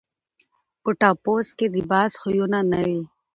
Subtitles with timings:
[0.81, 3.01] په ټپوس کي د باز خویونه نه وي.